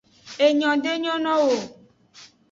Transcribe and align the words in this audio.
Enyo 0.45 0.71
de 0.83 0.93
nyo 1.01 1.15
no 1.23 1.35
wo. 1.43 1.57